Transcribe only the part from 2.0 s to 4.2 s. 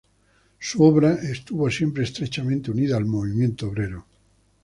estrechamente unida al movimiento obrero.